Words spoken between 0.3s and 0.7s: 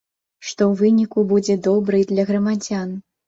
Што